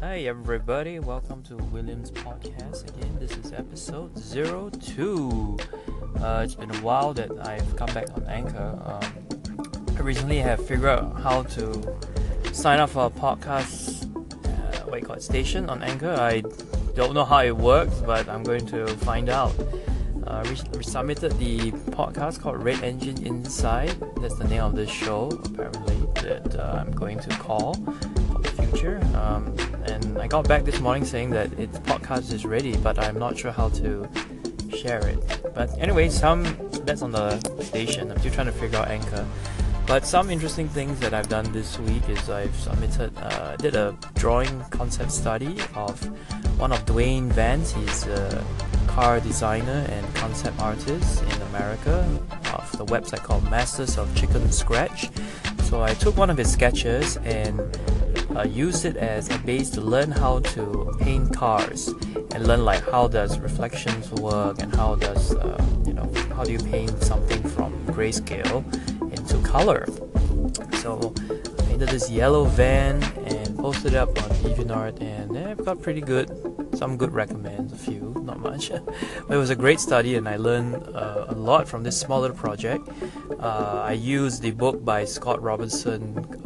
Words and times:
Hi 0.00 0.18
everybody, 0.20 0.98
welcome 0.98 1.42
to 1.44 1.56
Williams 1.56 2.10
Podcast 2.10 2.88
again. 2.88 3.16
This 3.18 3.36
is 3.36 3.52
episode 3.52 4.12
02. 4.16 5.56
Uh, 6.20 6.42
it's 6.44 6.54
been 6.54 6.70
a 6.70 6.78
while 6.78 7.14
that 7.14 7.30
I've 7.46 7.76
come 7.76 7.92
back 7.94 8.06
on 8.14 8.26
Anchor. 8.26 8.78
Um, 8.84 9.96
I 9.96 10.00
recently 10.00 10.38
have 10.38 10.66
figured 10.66 10.90
out 10.90 11.20
how 11.20 11.42
to 11.42 11.98
sign 12.52 12.80
up 12.80 12.90
for 12.90 13.06
a 13.06 13.10
podcast 13.10 14.04
uh, 14.46 14.86
what 14.90 15.00
you 15.00 15.20
station 15.20 15.68
on 15.70 15.82
Anchor. 15.82 16.12
I 16.12 16.42
don't 16.94 17.14
know 17.14 17.24
how 17.24 17.42
it 17.42 17.56
works, 17.56 18.00
but 18.04 18.28
I'm 18.28 18.42
going 18.42 18.66
to 18.66 18.86
find 18.98 19.28
out. 19.28 19.52
Uh, 20.26 20.42
submitted 20.80 21.32
the 21.38 21.72
podcast 21.90 22.40
called 22.40 22.62
Red 22.62 22.82
Engine 22.82 23.26
Inside. 23.26 23.94
That's 24.20 24.36
the 24.36 24.44
name 24.44 24.62
of 24.62 24.74
this 24.74 24.88
show, 24.88 25.28
apparently, 25.44 25.96
that 26.22 26.56
uh, 26.56 26.78
I'm 26.80 26.92
going 26.92 27.18
to 27.18 27.30
call 27.30 27.74
for 27.74 28.38
the 28.40 28.50
future. 28.62 29.00
Um, 29.14 29.54
and 29.86 30.18
I 30.18 30.26
got 30.26 30.48
back 30.48 30.64
this 30.64 30.80
morning 30.80 31.04
saying 31.04 31.30
that 31.30 31.52
its 31.58 31.78
podcast 31.80 32.32
is 32.32 32.44
ready, 32.44 32.76
but 32.76 32.98
I'm 32.98 33.18
not 33.18 33.36
sure 33.38 33.52
how 33.52 33.68
to 33.70 34.08
share 34.76 35.06
it. 35.06 35.18
But 35.54 35.76
anyway, 35.78 36.08
some 36.08 36.42
that's 36.84 37.02
on 37.02 37.12
the 37.12 37.38
station. 37.62 38.10
I'm 38.10 38.18
still 38.18 38.32
trying 38.32 38.46
to 38.46 38.52
figure 38.52 38.78
out 38.78 38.88
Anchor. 38.88 39.26
But 39.86 40.06
some 40.06 40.30
interesting 40.30 40.68
things 40.68 40.98
that 41.00 41.12
I've 41.12 41.28
done 41.28 41.50
this 41.52 41.78
week 41.78 42.08
is 42.08 42.30
I've 42.30 42.56
submitted, 42.56 43.12
uh, 43.18 43.56
did 43.56 43.76
a 43.76 43.94
drawing 44.14 44.60
concept 44.70 45.12
study 45.12 45.58
of 45.74 46.02
one 46.58 46.72
of 46.72 46.84
Dwayne 46.86 47.28
Vance. 47.28 47.72
He's 47.72 48.06
a 48.06 48.44
car 48.86 49.20
designer 49.20 49.84
and 49.90 50.14
concept 50.14 50.58
artist 50.60 51.22
in 51.22 51.42
America 51.42 51.98
of 52.54 52.78
the 52.78 52.86
website 52.86 53.22
called 53.22 53.44
Masters 53.50 53.98
of 53.98 54.14
Chicken 54.16 54.50
Scratch. 54.50 55.10
So 55.64 55.82
I 55.82 55.92
took 55.94 56.16
one 56.16 56.30
of 56.30 56.38
his 56.38 56.50
sketches 56.50 57.16
and 57.18 57.60
uh, 58.36 58.44
use 58.44 58.84
it 58.84 58.96
as 58.96 59.30
a 59.30 59.38
base 59.38 59.70
to 59.70 59.80
learn 59.80 60.10
how 60.10 60.40
to 60.40 60.94
paint 61.00 61.32
cars 61.34 61.88
and 62.34 62.46
learn 62.46 62.64
like 62.64 62.82
how 62.90 63.06
does 63.08 63.38
reflections 63.38 64.10
work 64.12 64.60
and 64.60 64.74
how 64.74 64.94
does 64.96 65.34
uh, 65.36 65.64
you 65.86 65.92
know 65.92 66.10
how 66.34 66.44
do 66.44 66.52
you 66.52 66.58
paint 66.58 67.02
something 67.02 67.42
from 67.50 67.72
grayscale 67.86 68.62
into 69.16 69.38
color. 69.48 69.86
So 70.82 71.14
I 71.58 71.62
painted 71.66 71.88
this 71.88 72.10
yellow 72.10 72.44
van 72.44 73.02
and 73.26 73.43
posted 73.64 73.94
it 73.94 73.96
up 73.96 74.10
on 74.22 74.28
DeviantArt 74.44 75.00
and 75.00 75.34
yeah, 75.34 75.48
I've 75.52 75.64
got 75.64 75.80
pretty 75.80 76.02
good. 76.02 76.28
Some 76.74 76.98
good 76.98 77.14
recommends 77.14 77.72
a 77.72 77.76
few 77.76 78.12
not 78.22 78.38
much. 78.38 78.70
But 79.26 79.34
it 79.36 79.38
was 79.38 79.48
a 79.48 79.56
great 79.56 79.80
study 79.80 80.16
and 80.16 80.28
I 80.28 80.36
learned 80.36 80.74
uh, 80.94 81.24
a 81.28 81.34
lot 81.34 81.66
from 81.66 81.82
this 81.82 81.98
small 81.98 82.20
little 82.20 82.36
project. 82.36 82.86
Uh, 83.40 83.82
I 83.86 83.92
used 83.92 84.42
the 84.42 84.50
book 84.50 84.84
by 84.84 85.06
Scott 85.06 85.40
Robertson 85.40 86.02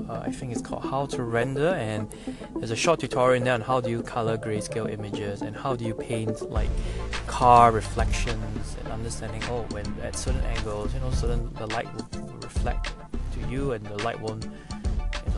uh, 0.09 0.23
I 0.25 0.31
think 0.31 0.53
it's 0.53 0.63
called 0.63 0.85
How 0.85 1.07
to 1.07 1.25
Render 1.25 1.71
and 1.71 2.09
there's 2.55 2.71
a 2.71 2.77
short 2.77 3.01
tutorial 3.01 3.39
in 3.39 3.43
there 3.43 3.55
on 3.55 3.63
how 3.63 3.81
do 3.81 3.91
you 3.91 4.01
color 4.01 4.39
grayscale 4.39 4.89
images 4.89 5.43
and 5.43 5.57
how 5.57 5.75
do 5.75 5.85
you 5.85 5.95
paint 5.95 6.49
like 6.49 6.71
car 7.27 7.73
reflections 7.73 8.77
and 8.79 8.93
understanding 8.93 9.43
oh 9.51 9.67
when 9.73 9.87
at 10.05 10.15
certain 10.15 10.41
angles 10.43 10.95
you 10.95 11.01
know 11.01 11.11
certain 11.11 11.53
the 11.55 11.67
light 11.67 11.93
will, 11.95 12.09
reflect 12.49 12.93
to 13.33 13.41
you 13.51 13.73
and 13.73 13.85
the 13.87 13.99
light 14.05 14.21
won't 14.21 14.47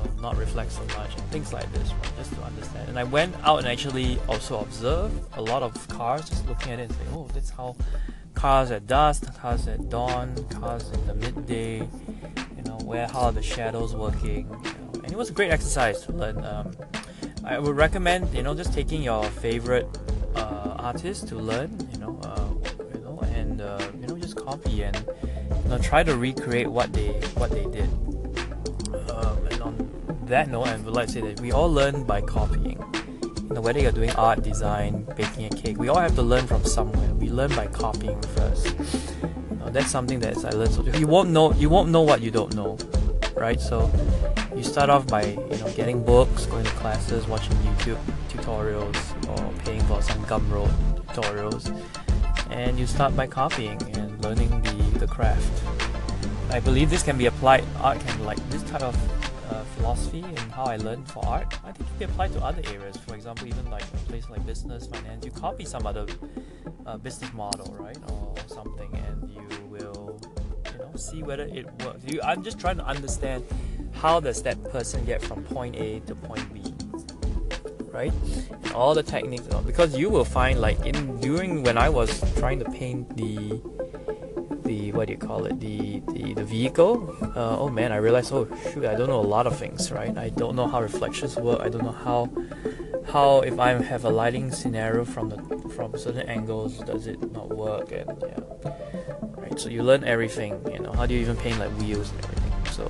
know 0.03 0.21
not 0.21 0.37
reflect 0.37 0.73
so 0.73 0.85
much 0.99 1.15
and 1.15 1.23
things 1.31 1.53
like 1.53 1.71
this 1.73 1.93
right 1.93 2.13
just 2.17 2.33
to 2.35 2.43
understand. 2.43 2.89
And 2.89 2.99
I 2.99 3.05
went 3.05 3.35
out 3.43 3.59
and 3.59 3.69
actually 3.69 4.19
also 4.29 4.61
observed 4.61 5.21
a 5.35 5.43
lot 5.43 5.63
of 5.63 5.89
cars 5.89 6.29
just 6.29 6.47
looking 6.49 6.73
at 6.73 6.79
it 6.81 6.83
and 6.85 6.93
saying 6.93 7.09
oh 7.13 7.29
that's 7.33 7.51
how 7.51 7.77
cars 8.35 8.71
at 8.71 8.87
dusk 8.87 9.35
cars 9.39 9.69
at 9.69 9.89
dawn 9.91 10.35
cars 10.49 10.91
in 10.91 11.07
the 11.07 11.15
midday 11.15 11.79
you 12.57 12.63
know 12.65 12.79
where 12.85 13.07
how 13.09 13.21
are 13.23 13.33
the 13.33 13.43
shadows 13.43 13.95
working? 13.95 14.49
You 14.49 14.71
know, 14.71 15.01
and 15.05 15.13
it 15.13 15.17
was 15.17 15.31
a 15.31 15.33
great 15.33 15.51
exercise 15.51 16.01
to 16.03 16.13
learn 16.13 16.45
um, 16.45 16.77
I 17.45 17.59
would 17.59 17.77
recommend 17.77 18.33
you 18.35 18.43
know 18.43 18.55
just 18.55 18.73
taking 18.73 19.03
your 19.03 19.25
favorite 19.25 19.87
uh, 20.35 20.75
artists 20.79 21.25
to 21.31 21.37
learn 21.37 21.89
you 21.93 21.99
know 21.99 22.19
uh, 22.23 22.49
you 22.95 23.01
know 23.01 23.19
and 23.35 23.61
uh, 23.61 23.79
you 24.01 24.07
know 24.07 24.17
just 24.19 24.37
copy 24.37 24.83
and 24.83 24.97
you 25.65 25.69
know 25.69 25.79
try 25.79 26.03
to 26.03 26.17
recreate 26.17 26.69
what 26.69 26.93
they 26.93 27.09
what 27.35 27.51
they 27.51 27.65
did. 27.65 27.89
Um, 29.11 29.90
that 30.31 30.49
note 30.49 30.69
I 30.69 30.77
would 30.77 30.95
like 30.95 31.07
to 31.09 31.13
say 31.13 31.21
that 31.21 31.41
we 31.41 31.53
all 31.53 31.71
learn 31.71 32.05
by 32.05 32.21
copying 32.21 32.83
you 33.23 33.55
know 33.55 33.61
whether 33.61 33.81
you're 33.81 33.93
doing 33.93 34.11
art 34.13 34.43
design 34.43 35.07
baking 35.17 35.47
a 35.47 35.51
cake 35.51 35.79
we 35.79 35.89
all 35.89 36.01
have 36.01 36.15
to 36.15 36.23
learn 36.23 36.47
from 36.47 36.65
somewhere 36.65 37.13
we 37.15 37.29
learn 37.29 37.55
by 37.55 37.67
copying 37.67 38.21
first 38.37 38.67
you 39.51 39.57
know, 39.57 39.71
that's 39.71 39.91
something 39.91 40.21
that 40.21 40.45
I 40.45 40.51
learned 40.51 40.73
so 40.73 40.83
you 40.85 41.07
won't 41.07 41.31
know 41.31 41.53
you 41.55 41.69
won't 41.69 41.91
know 41.91 42.03
what 42.03 42.23
you 42.23 42.31
don't 42.31 42.55
know 42.55 42.79
right 43.37 43.61
so 43.61 43.91
you 44.57 44.65
start 44.65 44.91
off 44.91 45.07
by 45.07 45.25
you 45.25 45.57
know 45.59 45.73
getting 45.75 46.03
books, 46.05 46.47
going 46.47 46.65
to 46.65 46.71
classes, 46.73 47.27
watching 47.27 47.57
YouTube 47.59 47.99
tutorials, 48.29 48.99
or 49.29 49.65
paying 49.65 49.81
for 49.83 50.03
some 50.03 50.23
Gumroad 50.25 50.71
tutorials, 51.07 51.65
and 52.51 52.79
you 52.79 52.87
start 52.87 53.17
by 53.17 53.27
copying 53.27 53.81
and 53.97 54.23
learning 54.23 54.51
the, 54.63 54.99
the 54.99 55.07
craft. 55.07 55.51
I 56.51 56.61
believe 56.61 56.91
this 56.91 57.03
can 57.03 57.17
be 57.17 57.27
applied. 57.27 57.65
Art 57.81 58.01
can 58.01 58.25
like 58.25 58.39
this 58.51 58.63
type 58.65 58.83
of 58.83 59.20
uh, 59.51 59.65
philosophy 59.77 60.23
and 60.23 60.53
how 60.53 60.65
I 60.65 60.77
learned 60.77 61.09
for 61.09 61.25
art. 61.27 61.59
I 61.65 61.73
think 61.73 61.89
it 61.91 61.99
can 61.99 62.11
applied 62.11 62.33
to 62.33 62.45
other 62.45 62.63
areas. 62.67 62.97
For 62.97 63.15
example, 63.15 63.47
even 63.49 63.71
like 63.71 63.83
a 63.83 63.97
place 64.09 64.29
like 64.31 64.45
business, 64.47 64.87
finance. 64.87 65.25
You 65.25 65.33
copy 65.33 65.65
some 65.65 65.87
other 65.87 66.07
uh, 66.87 66.97
business 66.99 67.33
model, 67.33 67.75
right, 67.79 67.99
or, 68.09 68.35
or 68.37 68.49
something, 68.49 68.91
and 68.95 69.31
you 69.31 69.47
will 69.69 70.21
you 70.73 70.79
know 70.79 70.93
see 70.97 71.23
whether 71.23 71.45
it 71.45 71.67
works. 71.85 72.05
You, 72.07 72.21
I'm 72.23 72.43
just 72.43 72.59
trying 72.59 72.77
to 72.77 72.85
understand 72.85 73.45
how 73.93 74.21
does 74.21 74.43
that 74.43 74.63
person 74.71 75.05
get 75.05 75.21
from 75.23 75.43
point 75.45 75.77
A 75.77 76.01
to 76.01 76.15
point 76.15 76.53
B 76.55 76.63
right 77.93 78.13
and 78.63 78.73
all 78.73 78.95
the 78.95 79.03
techniques 79.03 79.49
because 79.67 79.99
you 79.99 80.09
will 80.09 80.25
find 80.25 80.61
like 80.61 80.79
in 80.87 81.21
during 81.21 81.65
when 81.65 81.77
I 81.77 81.89
was 81.89 82.21
trying 82.39 82.61
to 82.61 82.65
paint 82.67 83.17
the 83.17 83.61
the 84.71 84.93
what 84.93 85.09
do 85.09 85.13
you 85.15 85.19
call 85.19 85.47
it 85.47 85.59
the 85.59 86.01
the, 86.15 86.35
the 86.35 86.45
vehicle. 86.45 86.95
Uh, 87.35 87.59
oh 87.63 87.69
man 87.69 87.91
I 87.91 87.97
realized 87.97 88.33
oh 88.33 88.47
shoot 88.71 88.85
I 88.85 88.95
don't 88.95 89.09
know 89.09 89.23
a 89.29 89.31
lot 89.37 89.47
of 89.51 89.55
things 89.59 89.91
right? 89.91 90.17
I 90.17 90.29
don't 90.41 90.55
know 90.55 90.69
how 90.73 90.81
reflections 90.81 91.35
work. 91.37 91.61
I 91.61 91.69
don't 91.69 91.83
know 91.83 91.99
how 92.09 92.21
how 93.13 93.41
if 93.41 93.59
I 93.59 93.71
have 93.93 94.05
a 94.05 94.13
lighting 94.23 94.53
scenario 94.53 95.05
from 95.05 95.31
the 95.33 95.39
from 95.75 95.99
certain 95.99 96.27
angles 96.39 96.79
does 96.91 97.09
it 97.13 97.19
not 97.33 97.49
work? 97.65 97.91
And 97.91 98.09
yeah. 98.31 98.41
Right 99.43 99.59
so 99.59 99.69
you 99.69 99.83
learn 99.83 100.05
everything 100.05 100.53
you 100.75 100.79
know. 100.85 100.93
How 100.93 101.05
do 101.07 101.15
you 101.15 101.21
even 101.27 101.37
paint 101.37 101.59
like 101.59 101.73
wheels 101.81 102.09
and 102.13 102.25
everything? 102.25 102.55
So 102.77 102.85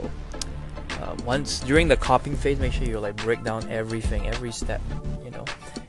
uh, 1.01 1.15
once 1.25 1.61
during 1.61 1.89
the 1.89 1.97
copying 1.97 2.37
phase 2.37 2.59
make 2.59 2.75
sure 2.75 2.87
you 2.87 3.01
like 3.01 3.17
break 3.17 3.43
down 3.43 3.61
everything 3.71 4.29
every 4.35 4.53
step 4.53 4.83
you 5.25 5.31
know 5.31 5.45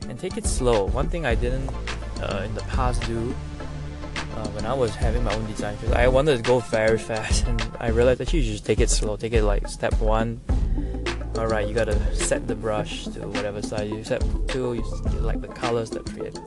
and 0.08 0.18
take 0.18 0.38
it 0.40 0.46
slow. 0.46 0.86
One 1.00 1.08
thing 1.12 1.26
i 1.26 1.34
didn't 1.34 1.68
uh, 2.22 2.46
in 2.46 2.54
the 2.54 2.66
past 2.76 3.04
do 3.12 3.34
uh, 4.36 4.48
when 4.48 4.64
i 4.66 4.72
was 4.72 4.94
having 4.94 5.22
my 5.24 5.34
own 5.34 5.46
design 5.46 5.76
phase 5.76 5.90
i 5.92 6.06
wanted 6.08 6.36
to 6.36 6.42
go 6.42 6.58
very 6.60 6.98
fast 6.98 7.46
and 7.46 7.62
i 7.80 7.88
realized 7.88 8.20
that 8.20 8.32
you 8.32 8.42
should 8.42 8.52
just 8.52 8.66
take 8.66 8.80
it 8.80 8.90
slow 8.90 9.16
take 9.16 9.32
it 9.32 9.42
like 9.42 9.66
step 9.68 9.94
one. 10.00 10.40
All 11.38 11.46
right 11.46 11.66
you 11.66 11.74
gotta 11.74 11.98
set 12.14 12.46
the 12.46 12.54
brush 12.54 13.04
to 13.04 13.20
whatever 13.28 13.62
size 13.62 13.90
you 13.90 14.04
set 14.04 14.22
two 14.48 14.74
you 14.74 14.82
like 15.20 15.40
the 15.40 15.48
colors 15.48 15.90
that 15.90 16.04
create 16.04 16.38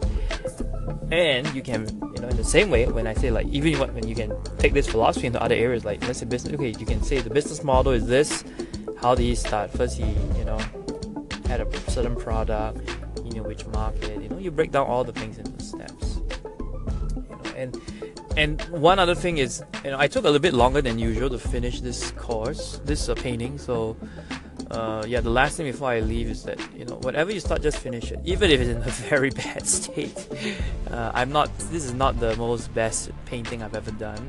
and 1.11 1.47
you 1.55 1.61
can 1.61 1.87
you 2.15 2.21
know 2.21 2.27
in 2.27 2.37
the 2.37 2.43
same 2.43 2.69
way 2.69 2.85
when 2.87 3.07
i 3.07 3.13
say 3.13 3.31
like 3.31 3.47
even 3.47 3.77
when 3.93 4.07
you 4.07 4.15
can 4.15 4.31
take 4.57 4.73
this 4.73 4.87
philosophy 4.87 5.27
into 5.27 5.41
other 5.41 5.55
areas 5.55 5.85
like 5.85 6.01
let's 6.03 6.19
say 6.19 6.25
business 6.25 6.53
okay 6.53 6.73
you 6.79 6.85
can 6.85 7.01
say 7.01 7.19
the 7.19 7.29
business 7.29 7.63
model 7.63 7.91
is 7.91 8.05
this 8.05 8.43
how 9.05 9.13
did 9.13 9.21
he 9.23 9.35
start? 9.35 9.69
First 9.69 9.97
he 9.97 10.09
you 10.37 10.45
know 10.45 10.59
had 11.47 11.61
a 11.61 11.91
certain 11.91 12.15
product 12.15 12.79
you 13.23 13.31
know 13.35 13.43
which 13.43 13.65
market 13.67 14.19
you 14.21 14.29
know 14.29 14.39
you 14.39 14.49
break 14.49 14.71
down 14.71 14.87
all 14.87 15.03
the 15.03 15.13
things 15.13 15.37
into 15.37 15.63
steps 15.63 16.04
and 17.55 17.79
and 18.37 18.61
one 18.63 18.99
other 18.99 19.15
thing 19.15 19.37
is 19.37 19.63
you 19.83 19.91
know 19.91 19.99
i 19.99 20.07
took 20.07 20.23
a 20.23 20.27
little 20.27 20.39
bit 20.39 20.53
longer 20.53 20.81
than 20.81 20.99
usual 20.99 21.29
to 21.29 21.39
finish 21.39 21.81
this 21.81 22.11
course 22.11 22.81
this 22.85 23.09
uh, 23.09 23.15
painting 23.15 23.57
so 23.57 23.95
uh, 24.71 25.03
yeah, 25.07 25.21
the 25.21 25.29
last 25.29 25.57
thing 25.57 25.65
before 25.65 25.89
I 25.89 25.99
leave 25.99 26.29
is 26.29 26.43
that 26.43 26.59
you 26.75 26.85
know 26.85 26.95
whatever 26.95 27.31
you 27.31 27.39
start, 27.39 27.61
just 27.61 27.77
finish 27.77 28.11
it, 28.11 28.19
even 28.23 28.49
if 28.49 28.59
it's 28.59 28.69
in 28.69 28.77
a 28.77 29.07
very 29.09 29.29
bad 29.29 29.67
state. 29.67 30.27
Uh, 30.89 31.11
I'm 31.13 31.31
not. 31.31 31.55
This 31.71 31.85
is 31.85 31.93
not 31.93 32.19
the 32.19 32.35
most 32.37 32.73
best 32.73 33.11
painting 33.25 33.61
I've 33.61 33.75
ever 33.75 33.91
done, 33.91 34.27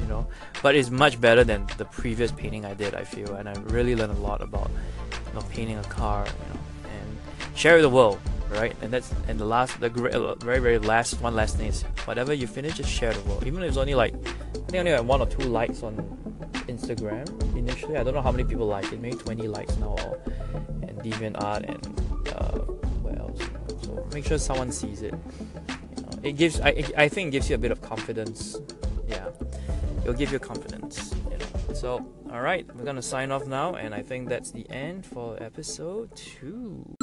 you 0.00 0.06
know, 0.08 0.26
but 0.62 0.74
it's 0.74 0.90
much 0.90 1.20
better 1.20 1.44
than 1.44 1.66
the 1.78 1.84
previous 1.84 2.32
painting 2.32 2.64
I 2.64 2.74
did. 2.74 2.94
I 2.94 3.04
feel, 3.04 3.34
and 3.34 3.48
I 3.48 3.54
really 3.66 3.94
learned 3.94 4.12
a 4.12 4.20
lot 4.20 4.42
about 4.42 4.70
you 5.28 5.34
know 5.34 5.46
painting 5.50 5.78
a 5.78 5.84
car, 5.84 6.26
you 6.26 6.54
know, 6.54 6.60
and 6.84 7.56
share 7.56 7.74
with 7.74 7.82
the 7.82 7.90
world, 7.90 8.18
right? 8.50 8.74
And 8.82 8.92
that's 8.92 9.12
and 9.28 9.38
the 9.38 9.44
last, 9.44 9.80
the 9.80 9.90
very 10.40 10.60
very 10.60 10.78
last 10.78 11.20
one 11.20 11.34
last 11.34 11.56
thing 11.56 11.68
is 11.68 11.82
whatever 12.04 12.32
you 12.32 12.46
finish, 12.46 12.74
just 12.74 12.90
share 12.90 13.12
the 13.12 13.20
world, 13.28 13.46
even 13.46 13.62
if 13.62 13.68
it's 13.68 13.76
only 13.76 13.94
like 13.94 14.14
I 14.14 14.70
think 14.70 14.74
only 14.74 14.92
like 14.92 15.04
one 15.04 15.20
or 15.20 15.26
two 15.26 15.42
likes 15.48 15.82
on 15.82 15.96
Instagram 16.68 17.56
initially. 17.56 17.96
I 17.96 18.02
don't 18.02 18.14
know 18.14 18.22
how 18.22 18.32
many 18.32 18.44
people 18.44 18.66
like 18.66 18.92
it, 18.92 19.00
maybe 19.00 19.16
20 19.16 19.48
likes 19.48 19.76
now, 19.76 19.96
or, 20.04 20.20
and 20.82 20.98
DeviantArt 20.98 21.68
and 21.68 22.30
uh, 22.34 22.58
what 23.02 23.18
else? 23.18 23.40
So 23.82 24.06
make 24.12 24.26
sure 24.26 24.38
someone 24.38 24.72
sees 24.72 25.02
it. 25.02 25.14
You 25.96 26.02
know, 26.02 26.08
it 26.22 26.32
gives, 26.32 26.60
I, 26.60 26.84
I 26.96 27.08
think, 27.08 27.28
it 27.28 27.30
gives 27.32 27.48
you 27.48 27.54
a 27.54 27.58
bit 27.58 27.70
of 27.70 27.80
confidence. 27.82 28.56
Yeah, 29.08 29.28
it'll 30.02 30.14
give 30.14 30.32
you 30.32 30.38
confidence. 30.38 31.14
You 31.30 31.38
know. 31.38 31.74
So, 31.74 32.06
all 32.30 32.40
right, 32.40 32.66
we're 32.74 32.84
gonna 32.84 33.02
sign 33.02 33.30
off 33.30 33.46
now, 33.46 33.74
and 33.74 33.94
I 33.94 34.02
think 34.02 34.28
that's 34.28 34.50
the 34.50 34.68
end 34.70 35.06
for 35.06 35.40
episode 35.42 36.14
two. 36.16 36.95